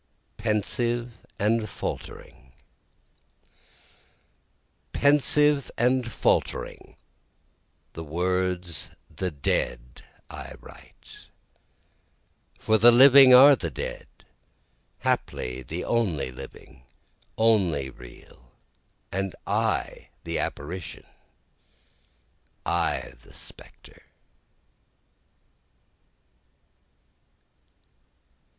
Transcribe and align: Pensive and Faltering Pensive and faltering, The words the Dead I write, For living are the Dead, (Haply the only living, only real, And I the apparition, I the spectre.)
Pensive 0.37 1.13
and 1.37 1.69
Faltering 1.69 2.53
Pensive 4.93 5.69
and 5.77 6.11
faltering, 6.11 6.97
The 7.93 8.03
words 8.03 8.89
the 9.15 9.29
Dead 9.29 10.03
I 10.27 10.55
write, 10.59 11.29
For 12.57 12.77
living 12.79 13.35
are 13.35 13.55
the 13.55 13.69
Dead, 13.69 14.07
(Haply 15.01 15.61
the 15.61 15.83
only 15.85 16.31
living, 16.31 16.81
only 17.37 17.91
real, 17.91 18.53
And 19.11 19.35
I 19.45 20.09
the 20.23 20.39
apparition, 20.39 21.05
I 22.65 23.13
the 23.21 23.35
spectre.) 23.35 24.01